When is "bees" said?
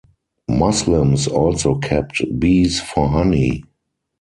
2.39-2.81